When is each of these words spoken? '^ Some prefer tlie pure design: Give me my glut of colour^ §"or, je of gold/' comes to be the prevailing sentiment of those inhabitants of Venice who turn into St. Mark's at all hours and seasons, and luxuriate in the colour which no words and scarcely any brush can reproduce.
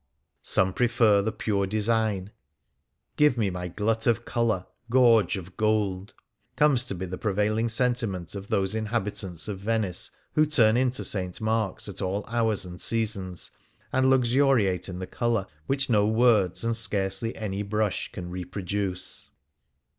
'^ 0.01 0.03
Some 0.41 0.73
prefer 0.73 1.21
tlie 1.21 1.37
pure 1.37 1.67
design: 1.67 2.31
Give 3.17 3.37
me 3.37 3.51
my 3.51 3.67
glut 3.67 4.07
of 4.07 4.25
colour^ 4.25 4.65
§"or, 4.91 5.23
je 5.23 5.37
of 5.37 5.55
gold/' 5.57 6.13
comes 6.55 6.85
to 6.85 6.95
be 6.95 7.05
the 7.05 7.19
prevailing 7.19 7.69
sentiment 7.69 8.33
of 8.33 8.47
those 8.47 8.73
inhabitants 8.73 9.47
of 9.47 9.59
Venice 9.59 10.09
who 10.33 10.47
turn 10.47 10.75
into 10.75 11.03
St. 11.03 11.39
Mark's 11.39 11.87
at 11.87 12.01
all 12.01 12.25
hours 12.27 12.65
and 12.65 12.81
seasons, 12.81 13.51
and 13.93 14.09
luxuriate 14.09 14.89
in 14.89 14.97
the 14.97 15.05
colour 15.05 15.45
which 15.67 15.87
no 15.87 16.07
words 16.07 16.63
and 16.63 16.75
scarcely 16.75 17.35
any 17.35 17.61
brush 17.61 18.11
can 18.11 18.31
reproduce. 18.31 19.29